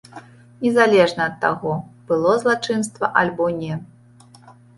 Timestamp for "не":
3.61-3.73